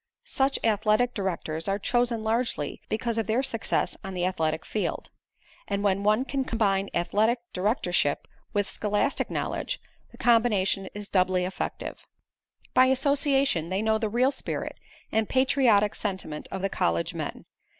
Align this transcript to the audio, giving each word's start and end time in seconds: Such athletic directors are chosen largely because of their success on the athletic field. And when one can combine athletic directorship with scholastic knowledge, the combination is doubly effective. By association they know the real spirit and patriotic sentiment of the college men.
Such 0.25 0.57
athletic 0.63 1.13
directors 1.13 1.67
are 1.67 1.77
chosen 1.77 2.23
largely 2.23 2.81
because 2.89 3.19
of 3.19 3.27
their 3.27 3.43
success 3.43 3.95
on 4.03 4.15
the 4.15 4.25
athletic 4.25 4.65
field. 4.65 5.11
And 5.67 5.83
when 5.83 6.01
one 6.01 6.25
can 6.25 6.43
combine 6.43 6.89
athletic 6.91 7.37
directorship 7.53 8.27
with 8.51 8.67
scholastic 8.67 9.29
knowledge, 9.29 9.79
the 10.11 10.17
combination 10.17 10.89
is 10.95 11.07
doubly 11.07 11.45
effective. 11.45 12.03
By 12.73 12.87
association 12.87 13.69
they 13.69 13.83
know 13.83 13.99
the 13.99 14.09
real 14.09 14.31
spirit 14.31 14.79
and 15.11 15.29
patriotic 15.29 15.93
sentiment 15.93 16.47
of 16.49 16.63
the 16.63 16.69
college 16.69 17.13
men. 17.13 17.45